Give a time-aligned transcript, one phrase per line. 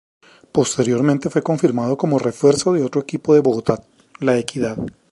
[0.51, 3.83] Posteriormente, fue confirmado como refuerzo de otro equipo de Bogotá,
[4.19, 4.75] La Equidad.